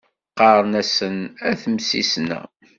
Qqaṛen-asen 0.31 1.17
At 1.49 1.61
Msisna. 1.73 2.41